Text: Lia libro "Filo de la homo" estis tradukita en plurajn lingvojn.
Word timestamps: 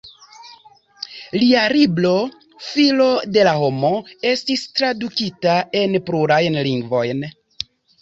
Lia 1.41 1.65
libro 1.73 2.13
"Filo 2.69 3.11
de 3.37 3.45
la 3.49 3.55
homo" 3.67 3.93
estis 4.33 4.67
tradukita 4.81 5.57
en 5.85 5.99
plurajn 6.11 6.63
lingvojn. 6.73 7.27